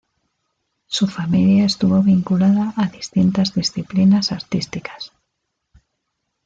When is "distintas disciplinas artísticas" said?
2.87-5.13